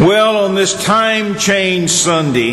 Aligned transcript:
Well, 0.00 0.36
on 0.36 0.54
this 0.54 0.80
time 0.84 1.36
change 1.36 1.90
Sunday, 1.90 2.52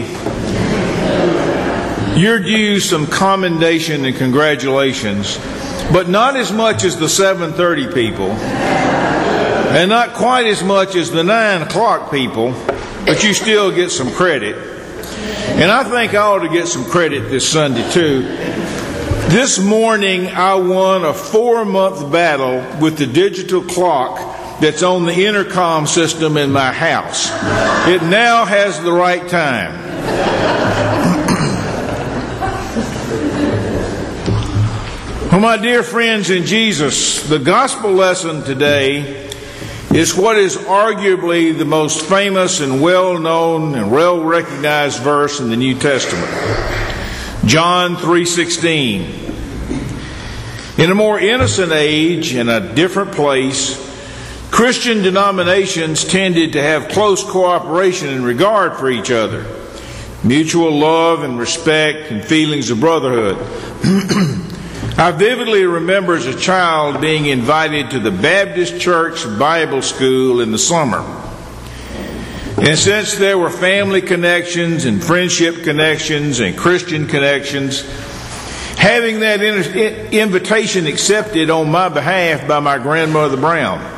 you're 2.19 2.39
due 2.39 2.79
some 2.79 3.05
commendation 3.05 4.03
and 4.03 4.15
congratulations, 4.15 5.37
but 5.93 6.09
not 6.09 6.37
as 6.37 6.51
much 6.51 6.83
as 6.83 6.97
the 6.97 7.05
7:30 7.05 7.85
people, 7.93 8.31
and 8.31 9.91
not 9.91 10.15
quite 10.15 10.47
as 10.47 10.63
much 10.63 10.95
as 10.95 11.11
the 11.11 11.23
9 11.23 11.61
o'clock 11.61 12.09
people, 12.09 12.55
but 13.05 13.23
you 13.23 13.35
still 13.35 13.69
get 13.69 13.91
some 13.91 14.09
credit. 14.09 14.55
And 15.49 15.71
I 15.71 15.83
think 15.83 16.15
I 16.15 16.21
ought 16.21 16.39
to 16.39 16.49
get 16.49 16.67
some 16.67 16.85
credit 16.85 17.29
this 17.29 17.47
Sunday 17.47 17.87
too. 17.91 18.23
This 19.29 19.59
morning 19.59 20.29
I 20.29 20.55
won 20.55 21.05
a 21.05 21.13
four 21.13 21.63
month 21.63 22.11
battle 22.11 22.65
with 22.79 22.97
the 22.97 23.05
digital 23.05 23.61
clock 23.61 24.34
that's 24.59 24.83
on 24.83 25.05
the 25.05 25.25
intercom 25.25 25.85
system 25.85 26.37
in 26.37 26.51
my 26.51 26.71
house. 26.71 27.29
It 27.87 28.01
now 28.03 28.45
has 28.45 28.81
the 28.81 28.91
right 28.91 29.27
time. 29.27 29.73
well, 35.31 35.41
my 35.41 35.57
dear 35.57 35.83
friends 35.83 36.29
in 36.29 36.45
Jesus, 36.45 37.27
the 37.27 37.39
gospel 37.39 37.91
lesson 37.91 38.43
today 38.43 39.29
is 39.93 40.15
what 40.15 40.37
is 40.37 40.57
arguably 40.57 41.57
the 41.57 41.65
most 41.65 42.05
famous 42.05 42.59
and 42.59 42.81
well 42.81 43.19
known 43.19 43.75
and 43.75 43.91
well 43.91 44.21
recognized 44.21 45.01
verse 45.01 45.39
in 45.39 45.49
the 45.49 45.57
New 45.57 45.77
Testament. 45.77 46.31
John 47.45 47.95
3:16 47.95 50.79
In 50.79 50.91
a 50.91 50.95
more 50.95 51.19
innocent 51.19 51.71
age 51.71 52.33
in 52.33 52.49
a 52.49 52.73
different 52.73 53.11
place 53.11 53.84
Christian 54.55 55.03
denominations 55.03 56.05
tended 56.05 56.53
to 56.53 56.61
have 56.63 56.87
close 56.87 57.21
cooperation 57.25 58.07
and 58.07 58.23
regard 58.23 58.77
for 58.77 58.89
each 58.89 59.11
other, 59.11 59.45
mutual 60.23 60.71
love 60.71 61.23
and 61.23 61.37
respect 61.37 62.09
and 62.09 62.23
feelings 62.23 62.69
of 62.69 62.79
brotherhood. 62.79 63.35
I 64.97 65.11
vividly 65.11 65.65
remember 65.65 66.15
as 66.15 66.25
a 66.25 66.39
child 66.39 67.01
being 67.01 67.25
invited 67.25 67.89
to 67.91 67.99
the 67.99 68.11
Baptist 68.11 68.79
Church 68.79 69.25
Bible 69.37 69.81
School 69.81 70.39
in 70.39 70.53
the 70.53 70.57
summer. 70.57 70.99
And 72.57 72.79
since 72.79 73.15
there 73.15 73.37
were 73.37 73.49
family 73.49 74.01
connections 74.01 74.85
and 74.85 75.03
friendship 75.03 75.65
connections 75.65 76.39
and 76.39 76.57
Christian 76.57 77.07
connections, 77.07 77.81
having 78.77 79.19
that 79.19 79.41
invitation 79.41 80.87
accepted 80.87 81.49
on 81.49 81.69
my 81.69 81.89
behalf 81.89 82.47
by 82.47 82.61
my 82.61 82.77
grandmother 82.77 83.35
Brown, 83.35 83.94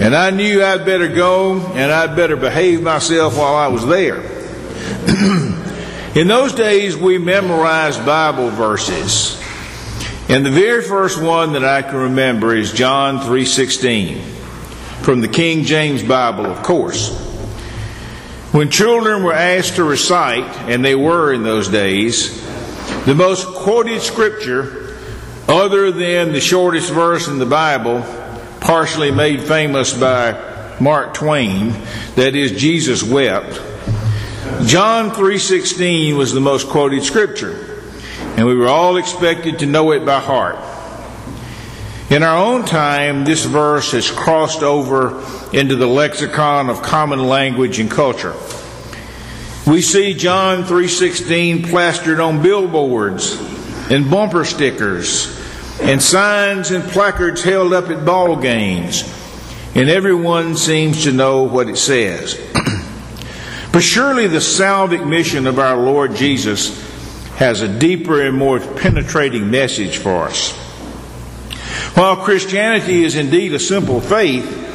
and 0.00 0.14
I 0.14 0.30
knew 0.30 0.62
I'd 0.62 0.84
better 0.84 1.08
go 1.08 1.58
and 1.58 1.90
I'd 1.90 2.14
better 2.14 2.36
behave 2.36 2.82
myself 2.82 3.36
while 3.36 3.54
I 3.54 3.66
was 3.68 3.86
there. 3.86 4.18
In 6.14 6.28
those 6.28 6.52
days, 6.52 6.96
we 6.96 7.18
memorized 7.18 8.04
Bible 8.06 8.50
verses. 8.50 9.40
And 10.28 10.44
the 10.44 10.50
very 10.50 10.82
first 10.82 11.20
one 11.20 11.52
that 11.54 11.64
I 11.64 11.82
can 11.82 11.96
remember 11.96 12.54
is 12.54 12.72
John 12.72 13.18
3:16 13.20 14.20
from 15.02 15.20
the 15.20 15.28
King 15.28 15.64
James 15.64 16.02
Bible, 16.02 16.46
of 16.46 16.62
course. 16.62 17.16
When 18.52 18.70
children 18.70 19.22
were 19.22 19.32
asked 19.32 19.76
to 19.76 19.84
recite, 19.84 20.44
and 20.68 20.84
they 20.84 20.94
were 20.94 21.32
in 21.32 21.42
those 21.42 21.68
days, 21.68 22.42
the 23.04 23.14
most 23.14 23.46
quoted 23.46 24.00
scripture 24.00 24.96
other 25.48 25.90
than 25.90 26.32
the 26.32 26.40
shortest 26.40 26.90
verse 26.92 27.26
in 27.28 27.38
the 27.38 27.46
Bible 27.46 28.04
partially 28.68 29.10
made 29.10 29.42
famous 29.42 29.94
by 29.94 30.76
Mark 30.78 31.14
Twain, 31.14 31.70
that 32.16 32.36
is 32.36 32.60
Jesus 32.60 33.02
wept. 33.02 33.58
John 34.66 35.10
3:16 35.10 36.18
was 36.18 36.34
the 36.34 36.40
most 36.40 36.68
quoted 36.68 37.02
scripture, 37.02 37.56
and 38.36 38.46
we 38.46 38.54
were 38.54 38.68
all 38.68 38.98
expected 38.98 39.60
to 39.60 39.66
know 39.66 39.92
it 39.92 40.04
by 40.04 40.20
heart. 40.20 40.58
In 42.10 42.22
our 42.22 42.36
own 42.36 42.66
time, 42.66 43.24
this 43.24 43.42
verse 43.46 43.92
has 43.92 44.10
crossed 44.10 44.62
over 44.62 45.14
into 45.54 45.74
the 45.74 45.86
lexicon 45.86 46.68
of 46.68 46.82
common 46.82 47.26
language 47.26 47.80
and 47.80 47.90
culture. 47.90 48.34
We 49.66 49.80
see 49.80 50.12
John 50.12 50.64
3:16 50.64 51.62
plastered 51.70 52.20
on 52.20 52.42
billboards 52.42 53.34
and 53.88 54.10
bumper 54.10 54.44
stickers 54.44 55.37
and 55.80 56.02
signs 56.02 56.70
and 56.70 56.84
placards 56.84 57.42
held 57.42 57.72
up 57.72 57.88
at 57.88 58.04
ball 58.04 58.36
games, 58.36 59.02
and 59.74 59.88
everyone 59.88 60.56
seems 60.56 61.04
to 61.04 61.12
know 61.12 61.44
what 61.44 61.68
it 61.68 61.76
says. 61.76 62.34
but 63.72 63.82
surely 63.82 64.26
the 64.26 64.40
salvic 64.40 65.06
mission 65.06 65.46
of 65.46 65.58
our 65.58 65.76
Lord 65.76 66.14
Jesus 66.14 66.86
has 67.36 67.62
a 67.62 67.78
deeper 67.78 68.20
and 68.22 68.36
more 68.36 68.58
penetrating 68.58 69.50
message 69.50 69.98
for 69.98 70.24
us. 70.24 70.50
While 71.94 72.16
Christianity 72.16 73.04
is 73.04 73.14
indeed 73.14 73.54
a 73.54 73.58
simple 73.58 74.00
faith, 74.00 74.66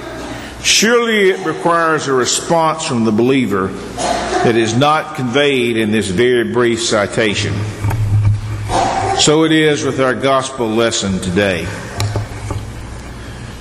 surely 0.64 1.30
it 1.30 1.46
requires 1.46 2.08
a 2.08 2.14
response 2.14 2.86
from 2.86 3.04
the 3.04 3.12
believer 3.12 3.68
that 3.68 4.56
is 4.56 4.76
not 4.76 5.16
conveyed 5.16 5.78
in 5.78 5.92
this 5.92 6.08
very 6.08 6.52
brief 6.52 6.82
citation. 6.82 7.54
So 9.20 9.46
it 9.46 9.52
is 9.54 9.86
with 9.86 10.02
our 10.02 10.16
gospel 10.16 10.68
lesson 10.68 11.20
today. 11.20 11.66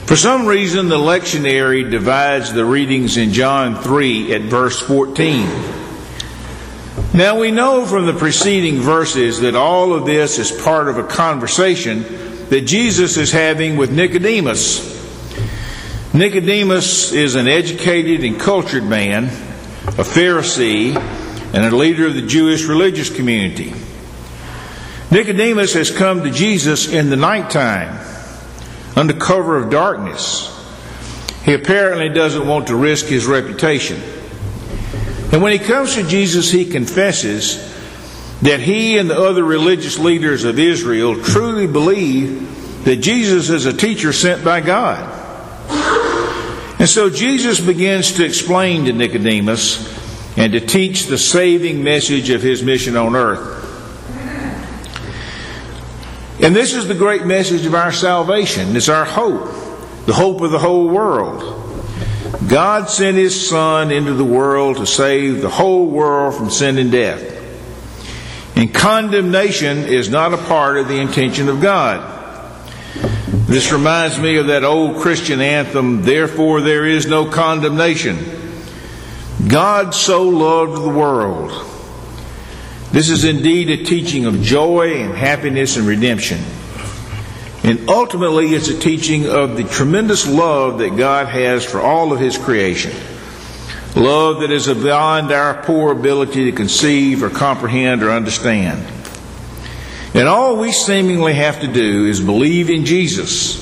For 0.06 0.16
some 0.16 0.46
reason, 0.46 0.88
the 0.88 0.98
lectionary 0.98 1.88
divides 1.88 2.52
the 2.52 2.64
readings 2.64 3.16
in 3.16 3.32
John 3.32 3.76
3 3.76 4.34
at 4.34 4.42
verse 4.42 4.80
14. 4.80 5.46
Now 7.14 7.38
we 7.38 7.50
know 7.52 7.86
from 7.86 8.06
the 8.06 8.12
preceding 8.12 8.80
verses 8.80 9.40
that 9.42 9.54
all 9.54 9.92
of 9.92 10.04
this 10.04 10.38
is 10.38 10.50
part 10.50 10.88
of 10.88 10.98
a 10.98 11.04
conversation 11.04 12.02
that 12.48 12.62
Jesus 12.62 13.16
is 13.16 13.30
having 13.30 13.76
with 13.76 13.92
Nicodemus. 13.92 14.90
Nicodemus 16.12 17.12
is 17.12 17.36
an 17.36 17.46
educated 17.46 18.24
and 18.24 18.40
cultured 18.40 18.84
man, 18.84 19.26
a 19.26 20.02
Pharisee, 20.02 20.96
and 21.54 21.64
a 21.64 21.76
leader 21.76 22.06
of 22.06 22.14
the 22.14 22.26
Jewish 22.26 22.64
religious 22.64 23.14
community. 23.14 23.74
Nicodemus 25.12 25.74
has 25.74 25.90
come 25.90 26.24
to 26.24 26.30
Jesus 26.30 26.90
in 26.90 27.10
the 27.10 27.16
nighttime, 27.16 28.00
under 28.96 29.12
cover 29.12 29.58
of 29.58 29.68
darkness. 29.68 30.48
He 31.44 31.52
apparently 31.52 32.08
doesn't 32.08 32.46
want 32.46 32.68
to 32.68 32.76
risk 32.76 33.04
his 33.04 33.26
reputation. 33.26 34.00
And 35.30 35.42
when 35.42 35.52
he 35.52 35.58
comes 35.58 35.96
to 35.96 36.02
Jesus, 36.02 36.50
he 36.50 36.64
confesses 36.64 37.58
that 38.40 38.60
he 38.60 38.96
and 38.96 39.10
the 39.10 39.18
other 39.18 39.44
religious 39.44 39.98
leaders 39.98 40.44
of 40.44 40.58
Israel 40.58 41.22
truly 41.22 41.66
believe 41.66 42.84
that 42.86 42.96
Jesus 42.96 43.50
is 43.50 43.66
a 43.66 43.72
teacher 43.74 44.14
sent 44.14 44.42
by 44.42 44.62
God. 44.62 45.20
And 46.80 46.88
so 46.88 47.10
Jesus 47.10 47.60
begins 47.60 48.12
to 48.12 48.24
explain 48.24 48.86
to 48.86 48.94
Nicodemus 48.94 49.92
and 50.38 50.54
to 50.54 50.60
teach 50.60 51.04
the 51.04 51.18
saving 51.18 51.84
message 51.84 52.30
of 52.30 52.40
his 52.40 52.62
mission 52.62 52.96
on 52.96 53.14
earth. 53.14 53.62
And 56.42 56.56
this 56.56 56.74
is 56.74 56.88
the 56.88 56.94
great 56.94 57.24
message 57.24 57.64
of 57.66 57.74
our 57.76 57.92
salvation. 57.92 58.74
It's 58.74 58.88
our 58.88 59.04
hope, 59.04 59.44
the 60.06 60.12
hope 60.12 60.40
of 60.40 60.50
the 60.50 60.58
whole 60.58 60.88
world. 60.88 61.60
God 62.48 62.90
sent 62.90 63.16
His 63.16 63.48
Son 63.48 63.92
into 63.92 64.14
the 64.14 64.24
world 64.24 64.78
to 64.78 64.86
save 64.86 65.40
the 65.40 65.48
whole 65.48 65.86
world 65.86 66.34
from 66.34 66.50
sin 66.50 66.78
and 66.78 66.90
death. 66.90 67.28
And 68.56 68.74
condemnation 68.74 69.84
is 69.84 70.08
not 70.08 70.34
a 70.34 70.36
part 70.36 70.78
of 70.78 70.88
the 70.88 70.96
intention 70.96 71.48
of 71.48 71.60
God. 71.60 72.08
This 73.46 73.70
reminds 73.70 74.18
me 74.18 74.36
of 74.38 74.48
that 74.48 74.64
old 74.64 75.00
Christian 75.00 75.40
anthem, 75.40 76.02
Therefore 76.02 76.60
there 76.60 76.86
is 76.86 77.06
no 77.06 77.24
condemnation. 77.30 78.18
God 79.46 79.94
so 79.94 80.24
loved 80.24 80.82
the 80.82 80.88
world 80.88 81.71
this 82.92 83.08
is 83.08 83.24
indeed 83.24 83.70
a 83.70 83.82
teaching 83.84 84.26
of 84.26 84.42
joy 84.42 84.94
and 85.02 85.14
happiness 85.14 85.78
and 85.78 85.86
redemption. 85.86 86.38
And 87.64 87.88
ultimately, 87.88 88.54
it's 88.54 88.68
a 88.68 88.78
teaching 88.78 89.26
of 89.28 89.56
the 89.56 89.64
tremendous 89.64 90.28
love 90.28 90.78
that 90.78 90.96
God 90.96 91.28
has 91.28 91.64
for 91.64 91.80
all 91.80 92.12
of 92.12 92.20
His 92.20 92.36
creation. 92.36 92.92
Love 93.94 94.40
that 94.40 94.50
is 94.50 94.66
beyond 94.66 95.32
our 95.32 95.62
poor 95.62 95.92
ability 95.92 96.50
to 96.50 96.52
conceive 96.52 97.22
or 97.22 97.30
comprehend 97.30 98.02
or 98.02 98.10
understand. 98.10 98.86
And 100.14 100.28
all 100.28 100.56
we 100.56 100.72
seemingly 100.72 101.32
have 101.34 101.60
to 101.60 101.66
do 101.66 102.06
is 102.06 102.20
believe 102.20 102.68
in 102.68 102.84
Jesus, 102.84 103.58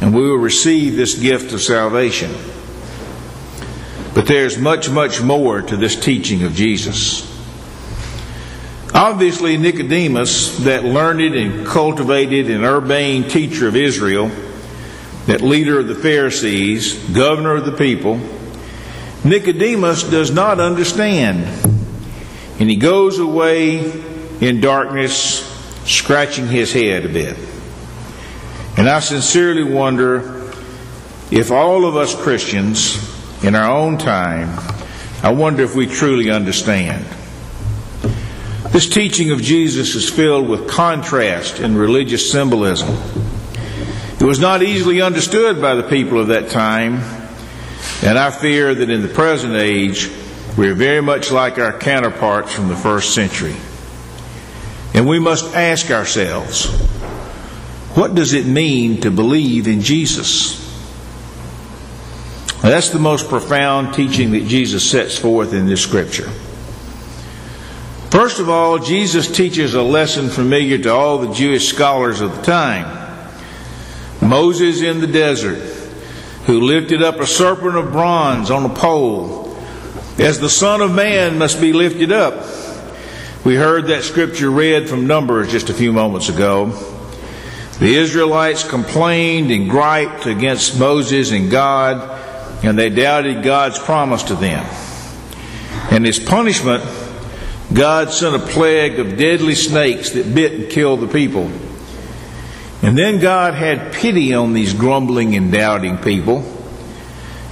and 0.00 0.14
we 0.14 0.22
will 0.22 0.36
receive 0.36 0.94
this 0.94 1.18
gift 1.18 1.52
of 1.52 1.60
salvation. 1.60 2.32
But 4.14 4.26
there's 4.26 4.58
much, 4.58 4.90
much 4.90 5.20
more 5.22 5.62
to 5.62 5.76
this 5.76 5.98
teaching 5.98 6.44
of 6.44 6.54
Jesus. 6.54 7.37
Obviously, 8.94 9.56
Nicodemus, 9.56 10.58
that 10.64 10.84
learned 10.84 11.34
and 11.34 11.66
cultivated 11.66 12.50
and 12.50 12.64
urbane 12.64 13.28
teacher 13.28 13.68
of 13.68 13.76
Israel, 13.76 14.30
that 15.26 15.42
leader 15.42 15.78
of 15.78 15.88
the 15.88 15.94
Pharisees, 15.94 16.94
governor 17.10 17.56
of 17.56 17.66
the 17.66 17.72
people, 17.72 18.18
Nicodemus 19.24 20.04
does 20.04 20.30
not 20.30 20.58
understand. 20.58 21.44
And 22.58 22.70
he 22.70 22.76
goes 22.76 23.18
away 23.18 23.80
in 24.40 24.60
darkness, 24.60 25.44
scratching 25.84 26.46
his 26.46 26.72
head 26.72 27.04
a 27.04 27.08
bit. 27.08 27.36
And 28.78 28.88
I 28.88 29.00
sincerely 29.00 29.64
wonder 29.64 30.50
if 31.30 31.50
all 31.50 31.84
of 31.84 31.96
us 31.96 32.14
Christians 32.14 32.96
in 33.44 33.54
our 33.54 33.70
own 33.70 33.98
time, 33.98 34.48
I 35.22 35.32
wonder 35.32 35.62
if 35.62 35.74
we 35.74 35.86
truly 35.86 36.30
understand. 36.30 37.04
This 38.72 38.88
teaching 38.88 39.30
of 39.30 39.40
Jesus 39.40 39.94
is 39.94 40.08
filled 40.08 40.48
with 40.48 40.68
contrast 40.68 41.58
and 41.58 41.76
religious 41.76 42.30
symbolism. 42.30 42.88
It 44.20 44.24
was 44.24 44.38
not 44.38 44.62
easily 44.62 45.00
understood 45.00 45.60
by 45.60 45.74
the 45.74 45.82
people 45.84 46.20
of 46.20 46.28
that 46.28 46.50
time, 46.50 46.96
and 48.02 48.18
I 48.18 48.30
fear 48.30 48.74
that 48.74 48.90
in 48.90 49.02
the 49.02 49.08
present 49.08 49.54
age, 49.54 50.10
we 50.56 50.68
are 50.68 50.74
very 50.74 51.00
much 51.00 51.30
like 51.30 51.58
our 51.58 51.78
counterparts 51.78 52.52
from 52.52 52.68
the 52.68 52.76
first 52.76 53.14
century. 53.14 53.56
And 54.92 55.08
we 55.08 55.18
must 55.18 55.54
ask 55.54 55.90
ourselves, 55.90 56.66
what 57.94 58.14
does 58.14 58.32
it 58.34 58.44
mean 58.44 59.00
to 59.00 59.10
believe 59.10 59.66
in 59.66 59.80
Jesus? 59.80 60.66
that's 62.60 62.90
the 62.90 62.98
most 62.98 63.28
profound 63.28 63.94
teaching 63.94 64.32
that 64.32 64.46
Jesus 64.46 64.88
sets 64.88 65.16
forth 65.16 65.54
in 65.54 65.66
this 65.66 65.80
scripture. 65.80 66.28
First 68.18 68.40
of 68.40 68.50
all, 68.50 68.80
Jesus 68.80 69.30
teaches 69.30 69.74
a 69.74 69.82
lesson 69.82 70.28
familiar 70.28 70.76
to 70.78 70.92
all 70.92 71.18
the 71.18 71.32
Jewish 71.32 71.68
scholars 71.68 72.20
of 72.20 72.34
the 72.34 72.42
time. 72.42 73.20
Moses 74.20 74.82
in 74.82 74.98
the 74.98 75.06
desert, 75.06 75.60
who 76.46 76.62
lifted 76.62 77.00
up 77.00 77.20
a 77.20 77.28
serpent 77.28 77.76
of 77.76 77.92
bronze 77.92 78.50
on 78.50 78.64
a 78.64 78.74
pole, 78.74 79.56
as 80.18 80.40
the 80.40 80.50
Son 80.50 80.80
of 80.80 80.92
Man 80.92 81.38
must 81.38 81.60
be 81.60 81.72
lifted 81.72 82.10
up. 82.10 82.44
We 83.44 83.54
heard 83.54 83.86
that 83.86 84.02
scripture 84.02 84.50
read 84.50 84.88
from 84.88 85.06
Numbers 85.06 85.52
just 85.52 85.70
a 85.70 85.74
few 85.74 85.92
moments 85.92 86.28
ago. 86.28 86.70
The 87.78 87.94
Israelites 87.94 88.68
complained 88.68 89.52
and 89.52 89.70
griped 89.70 90.26
against 90.26 90.76
Moses 90.76 91.30
and 91.30 91.52
God, 91.52 92.18
and 92.64 92.76
they 92.76 92.90
doubted 92.90 93.44
God's 93.44 93.78
promise 93.78 94.24
to 94.24 94.34
them. 94.34 94.66
And 95.92 96.04
his 96.04 96.18
punishment 96.18 96.82
God 97.72 98.10
sent 98.10 98.34
a 98.34 98.38
plague 98.38 98.98
of 98.98 99.18
deadly 99.18 99.54
snakes 99.54 100.10
that 100.12 100.34
bit 100.34 100.52
and 100.52 100.70
killed 100.70 101.00
the 101.00 101.08
people. 101.08 101.50
And 102.82 102.96
then 102.96 103.18
God 103.18 103.54
had 103.54 103.92
pity 103.92 104.32
on 104.32 104.54
these 104.54 104.72
grumbling 104.72 105.36
and 105.36 105.52
doubting 105.52 105.98
people. 105.98 106.44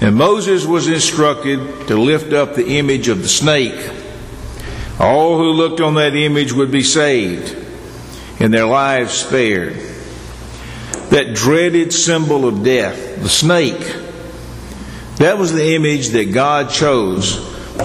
And 0.01 0.15
Moses 0.15 0.65
was 0.65 0.89
instructed 0.89 1.89
to 1.89 1.99
lift 1.99 2.33
up 2.33 2.55
the 2.55 2.79
image 2.79 3.09
of 3.09 3.23
the 3.23 3.29
snake. 3.29 3.91
All 4.99 5.37
who 5.37 5.51
looked 5.51 5.81
on 5.81 5.97
that 5.97 6.15
image 6.15 6.53
would 6.53 6.71
be 6.71 6.83
saved 6.83 7.55
and 8.41 8.53
their 8.53 8.67
lives 8.67 9.13
spared. 9.13 9.75
That 11.11 11.35
dreaded 11.35 11.93
symbol 11.93 12.47
of 12.47 12.65
death, 12.65 13.23
the 13.23 13.29
snake, 13.29 13.81
that 15.17 15.39
was 15.39 15.53
the 15.53 15.75
image 15.75 16.09
that 16.09 16.33
God 16.33 16.71
chose 16.71 17.37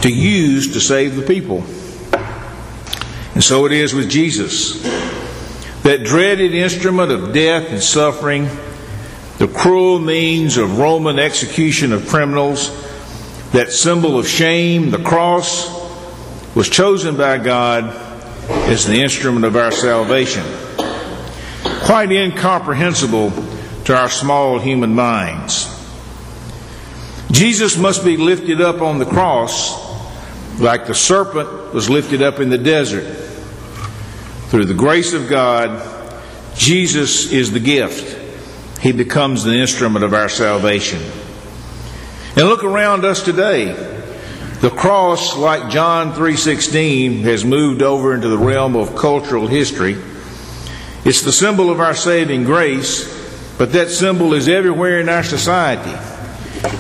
to 0.02 0.10
use 0.10 0.74
to 0.74 0.82
save 0.82 1.16
the 1.16 1.22
people. 1.22 1.64
And 3.42 3.46
so 3.48 3.66
it 3.66 3.72
is 3.72 3.92
with 3.92 4.08
Jesus. 4.08 4.84
That 5.82 6.04
dreaded 6.04 6.54
instrument 6.54 7.12
of 7.12 7.34
death 7.34 7.72
and 7.72 7.82
suffering, 7.82 8.48
the 9.40 9.48
cruel 9.48 9.98
means 9.98 10.58
of 10.58 10.78
Roman 10.78 11.18
execution 11.18 11.92
of 11.92 12.08
criminals, 12.08 12.70
that 13.52 13.72
symbol 13.72 14.20
of 14.20 14.28
shame, 14.28 14.92
the 14.92 15.02
cross, 15.02 15.72
was 16.54 16.70
chosen 16.70 17.18
by 17.18 17.40
God 17.40 17.86
as 18.70 18.86
the 18.86 19.02
instrument 19.02 19.44
of 19.44 19.56
our 19.56 19.72
salvation. 19.72 20.46
Quite 21.86 22.12
incomprehensible 22.12 23.32
to 23.86 23.98
our 23.98 24.10
small 24.10 24.60
human 24.60 24.94
minds. 24.94 25.66
Jesus 27.32 27.76
must 27.76 28.06
be 28.06 28.18
lifted 28.18 28.62
up 28.62 28.84
on 28.84 29.00
the 29.00 29.06
cross 29.08 29.82
like 30.60 30.86
the 30.86 30.94
serpent 30.94 31.74
was 31.74 31.90
lifted 31.90 32.22
up 32.22 32.40
in 32.40 32.52
the 32.52 32.58
desert 32.60 33.21
through 34.52 34.66
the 34.66 34.74
grace 34.74 35.14
of 35.14 35.30
God, 35.30 35.82
Jesus 36.58 37.32
is 37.32 37.54
the 37.54 37.60
gift. 37.62 38.18
He 38.82 38.92
becomes 38.92 39.46
the 39.46 39.54
instrument 39.54 40.04
of 40.04 40.14
our 40.14 40.28
salvation. 40.28 41.02
And 42.36 42.50
look 42.50 42.66
around 42.66 43.06
us 43.06 43.24
today. 43.24 43.72
The 44.60 44.70
cross, 44.70 45.38
like 45.38 45.70
John 45.70 46.12
3:16, 46.12 47.24
has 47.24 47.46
moved 47.46 47.82
over 47.82 48.14
into 48.14 48.28
the 48.28 48.38
realm 48.38 48.76
of 48.76 48.98
cultural 48.98 49.48
history. 49.48 49.96
It's 51.06 51.22
the 51.22 51.32
symbol 51.32 51.72
of 51.72 51.80
our 51.80 51.96
saving 51.96 52.44
grace, 52.44 53.06
but 53.58 53.72
that 53.72 53.90
symbol 53.90 54.34
is 54.34 54.50
everywhere 54.50 55.00
in 55.00 55.08
our 55.08 55.24
society. 55.24 55.98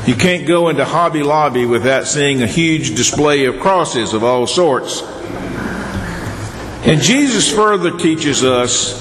You 0.05 0.15
can't 0.15 0.45
go 0.45 0.67
into 0.67 0.83
Hobby 0.83 1.23
Lobby 1.23 1.65
without 1.65 2.05
seeing 2.05 2.43
a 2.43 2.47
huge 2.47 2.95
display 2.95 3.45
of 3.45 3.61
crosses 3.61 4.13
of 4.13 4.25
all 4.25 4.45
sorts. 4.45 5.03
And 6.83 6.99
Jesus 6.99 7.53
further 7.53 7.95
teaches 7.97 8.43
us 8.43 8.99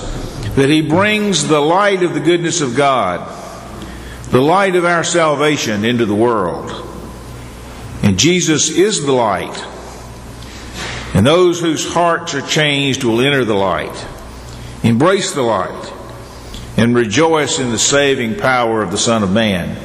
that 0.54 0.68
He 0.68 0.82
brings 0.82 1.48
the 1.48 1.60
light 1.60 2.02
of 2.02 2.12
the 2.12 2.20
goodness 2.20 2.60
of 2.60 2.76
God, 2.76 3.26
the 4.30 4.40
light 4.40 4.76
of 4.76 4.84
our 4.84 5.02
salvation 5.02 5.84
into 5.84 6.04
the 6.04 6.14
world. 6.14 6.70
And 8.02 8.18
Jesus 8.18 8.68
is 8.68 9.04
the 9.06 9.12
light. 9.12 9.64
And 11.14 11.26
those 11.26 11.60
whose 11.60 11.92
hearts 11.92 12.34
are 12.34 12.46
changed 12.46 13.02
will 13.02 13.20
enter 13.20 13.44
the 13.44 13.54
light, 13.54 14.06
embrace 14.82 15.32
the 15.32 15.42
light, 15.42 15.92
and 16.76 16.94
rejoice 16.94 17.58
in 17.58 17.70
the 17.70 17.78
saving 17.78 18.36
power 18.36 18.82
of 18.82 18.90
the 18.90 18.98
Son 18.98 19.22
of 19.22 19.32
Man. 19.32 19.76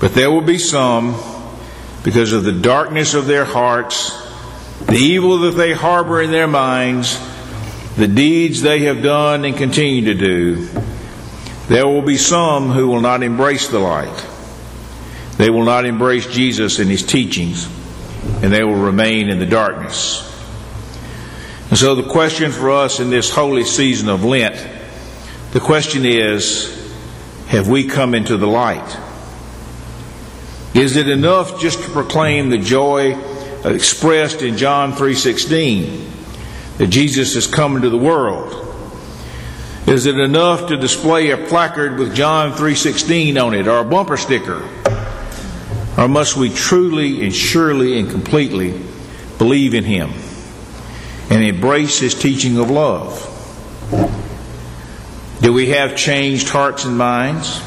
But 0.00 0.14
there 0.14 0.30
will 0.30 0.40
be 0.40 0.58
some, 0.58 1.14
because 2.02 2.32
of 2.32 2.44
the 2.44 2.52
darkness 2.52 3.14
of 3.14 3.26
their 3.26 3.44
hearts, 3.44 4.23
the 4.86 4.96
evil 4.96 5.38
that 5.38 5.52
they 5.52 5.72
harbor 5.72 6.20
in 6.20 6.30
their 6.30 6.46
minds, 6.46 7.18
the 7.96 8.08
deeds 8.08 8.62
they 8.62 8.80
have 8.80 9.02
done 9.02 9.44
and 9.44 9.56
continue 9.56 10.04
to 10.06 10.14
do, 10.14 10.68
there 11.68 11.86
will 11.86 12.02
be 12.02 12.16
some 12.16 12.70
who 12.70 12.88
will 12.88 13.00
not 13.00 13.22
embrace 13.22 13.68
the 13.68 13.78
light. 13.78 14.26
They 15.38 15.50
will 15.50 15.64
not 15.64 15.86
embrace 15.86 16.26
Jesus 16.26 16.78
and 16.78 16.90
his 16.90 17.02
teachings, 17.02 17.66
and 18.42 18.52
they 18.52 18.62
will 18.62 18.74
remain 18.74 19.28
in 19.28 19.38
the 19.38 19.46
darkness. 19.46 20.30
And 21.70 21.78
so, 21.78 21.94
the 21.94 22.08
question 22.08 22.52
for 22.52 22.70
us 22.70 23.00
in 23.00 23.10
this 23.10 23.30
holy 23.30 23.64
season 23.64 24.08
of 24.08 24.24
Lent 24.24 24.74
the 25.54 25.60
question 25.60 26.04
is 26.04 26.66
have 27.46 27.68
we 27.68 27.84
come 27.84 28.12
into 28.12 28.36
the 28.36 28.48
light? 28.48 28.98
Is 30.74 30.96
it 30.96 31.08
enough 31.08 31.60
just 31.60 31.80
to 31.84 31.90
proclaim 31.90 32.50
the 32.50 32.58
joy 32.58 33.14
expressed 33.64 34.42
in 34.42 34.56
John 34.56 34.92
3:16 34.92 36.10
that 36.78 36.88
Jesus 36.88 37.36
is 37.36 37.46
coming 37.46 37.82
to 37.82 37.90
the 37.90 37.98
world? 37.98 38.60
Is 39.86 40.06
it 40.06 40.18
enough 40.18 40.68
to 40.68 40.76
display 40.76 41.30
a 41.30 41.36
placard 41.36 41.98
with 41.98 42.14
John 42.14 42.52
3:16 42.52 43.38
on 43.38 43.54
it 43.54 43.68
or 43.68 43.78
a 43.78 43.84
bumper 43.84 44.16
sticker? 44.16 44.62
Or 45.96 46.08
must 46.08 46.36
we 46.36 46.48
truly 46.48 47.22
and 47.22 47.34
surely 47.34 47.98
and 47.98 48.10
completely 48.10 48.74
believe 49.38 49.74
in 49.74 49.84
him 49.84 50.10
and 51.30 51.42
embrace 51.42 51.98
his 52.00 52.14
teaching 52.14 52.58
of 52.58 52.70
love? 52.70 53.30
Do 55.40 55.52
we 55.52 55.68
have 55.68 55.94
changed 55.96 56.48
hearts 56.48 56.84
and 56.84 56.96
minds? 56.96 57.60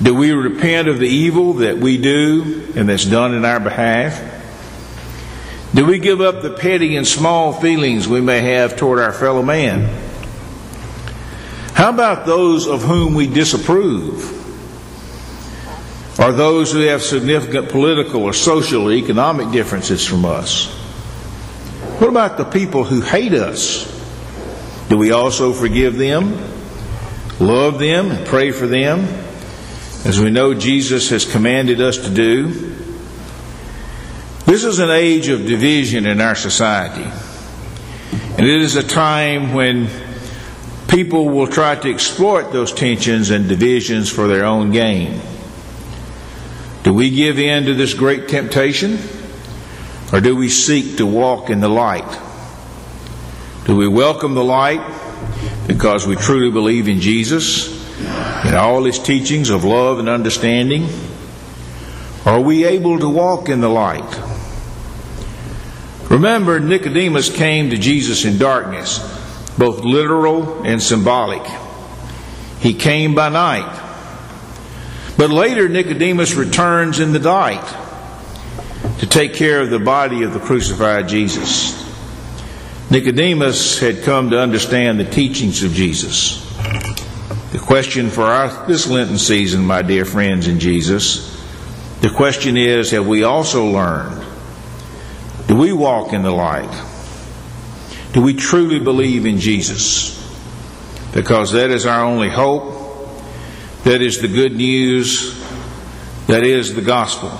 Do 0.00 0.14
we 0.14 0.30
repent 0.30 0.86
of 0.86 1.00
the 1.00 1.08
evil 1.08 1.54
that 1.54 1.78
we 1.78 1.98
do 1.98 2.68
and 2.76 2.88
that's 2.88 3.04
done 3.04 3.34
in 3.34 3.44
our 3.44 3.58
behalf? 3.58 4.27
Do 5.74 5.84
we 5.84 5.98
give 5.98 6.20
up 6.20 6.40
the 6.40 6.50
petty 6.50 6.96
and 6.96 7.06
small 7.06 7.52
feelings 7.52 8.08
we 8.08 8.20
may 8.20 8.40
have 8.40 8.76
toward 8.76 8.98
our 8.98 9.12
fellow 9.12 9.42
man? 9.42 9.88
How 11.74 11.90
about 11.90 12.24
those 12.24 12.66
of 12.66 12.82
whom 12.82 13.14
we 13.14 13.26
disapprove? 13.26 14.34
Or 16.18 16.32
those 16.32 16.72
who 16.72 16.80
have 16.80 17.02
significant 17.02 17.68
political 17.68 18.24
or 18.24 18.32
social 18.32 18.88
or 18.88 18.92
economic 18.92 19.52
differences 19.52 20.04
from 20.04 20.24
us? 20.24 20.66
What 22.00 22.08
about 22.08 22.36
the 22.38 22.44
people 22.44 22.82
who 22.84 23.00
hate 23.02 23.34
us? 23.34 23.86
Do 24.88 24.96
we 24.96 25.12
also 25.12 25.52
forgive 25.52 25.96
them, 25.96 26.32
love 27.38 27.78
them, 27.78 28.10
and 28.10 28.26
pray 28.26 28.52
for 28.52 28.66
them, 28.66 29.00
as 30.04 30.18
we 30.18 30.30
know 30.30 30.54
Jesus 30.54 31.10
has 31.10 31.30
commanded 31.30 31.80
us 31.80 31.98
to 31.98 32.10
do? 32.10 32.74
This 34.48 34.64
is 34.64 34.78
an 34.78 34.88
age 34.88 35.28
of 35.28 35.44
division 35.44 36.06
in 36.06 36.22
our 36.22 36.34
society. 36.34 37.04
And 38.38 38.46
it 38.46 38.62
is 38.62 38.76
a 38.76 38.82
time 38.82 39.52
when 39.52 39.90
people 40.88 41.28
will 41.28 41.46
try 41.46 41.74
to 41.74 41.90
exploit 41.90 42.50
those 42.50 42.72
tensions 42.72 43.28
and 43.28 43.46
divisions 43.46 44.08
for 44.08 44.26
their 44.26 44.46
own 44.46 44.70
gain. 44.70 45.20
Do 46.82 46.94
we 46.94 47.10
give 47.10 47.38
in 47.38 47.66
to 47.66 47.74
this 47.74 47.92
great 47.92 48.28
temptation? 48.28 48.98
Or 50.14 50.20
do 50.22 50.34
we 50.34 50.48
seek 50.48 50.96
to 50.96 51.04
walk 51.04 51.50
in 51.50 51.60
the 51.60 51.68
light? 51.68 52.10
Do 53.66 53.76
we 53.76 53.86
welcome 53.86 54.32
the 54.32 54.42
light 54.42 54.80
because 55.66 56.06
we 56.06 56.16
truly 56.16 56.50
believe 56.50 56.88
in 56.88 57.00
Jesus 57.02 57.68
and 58.46 58.56
all 58.56 58.84
his 58.84 58.98
teachings 58.98 59.50
of 59.50 59.64
love 59.64 59.98
and 59.98 60.08
understanding? 60.08 60.88
Are 62.24 62.40
we 62.40 62.64
able 62.64 62.98
to 62.98 63.10
walk 63.10 63.50
in 63.50 63.60
the 63.60 63.68
light? 63.68 64.27
Remember, 66.10 66.58
Nicodemus 66.58 67.30
came 67.30 67.70
to 67.70 67.76
Jesus 67.76 68.24
in 68.24 68.38
darkness, 68.38 68.98
both 69.58 69.84
literal 69.84 70.62
and 70.64 70.82
symbolic. 70.82 71.42
He 72.60 72.74
came 72.74 73.14
by 73.14 73.28
night. 73.28 73.84
But 75.18 75.30
later, 75.30 75.68
Nicodemus 75.68 76.34
returns 76.34 77.00
in 77.00 77.12
the 77.12 77.18
light 77.18 77.66
to 78.98 79.06
take 79.06 79.34
care 79.34 79.60
of 79.60 79.70
the 79.70 79.78
body 79.78 80.22
of 80.22 80.32
the 80.32 80.40
crucified 80.40 81.08
Jesus. 81.08 81.76
Nicodemus 82.90 83.78
had 83.78 84.02
come 84.02 84.30
to 84.30 84.40
understand 84.40 84.98
the 84.98 85.04
teachings 85.04 85.62
of 85.62 85.72
Jesus. 85.72 86.44
The 87.52 87.58
question 87.58 88.08
for 88.08 88.22
our, 88.22 88.66
this 88.66 88.86
Lenten 88.88 89.18
season, 89.18 89.64
my 89.64 89.82
dear 89.82 90.04
friends 90.04 90.48
in 90.48 90.58
Jesus, 90.58 91.36
the 92.00 92.10
question 92.10 92.56
is 92.56 92.90
have 92.92 93.06
we 93.06 93.24
also 93.24 93.66
learned? 93.66 94.27
Do 95.48 95.56
we 95.56 95.72
walk 95.72 96.12
in 96.12 96.22
the 96.22 96.30
light? 96.30 96.70
Do 98.12 98.20
we 98.20 98.34
truly 98.34 98.78
believe 98.78 99.24
in 99.24 99.38
Jesus? 99.38 100.14
Because 101.14 101.52
that 101.52 101.70
is 101.70 101.86
our 101.86 102.04
only 102.04 102.28
hope. 102.28 102.74
That 103.84 104.02
is 104.02 104.20
the 104.20 104.28
good 104.28 104.54
news. 104.54 105.42
That 106.26 106.44
is 106.44 106.74
the 106.74 106.82
gospel. 106.82 107.30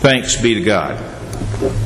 Thanks 0.00 0.42
be 0.42 0.54
to 0.54 0.62
God. 0.62 1.82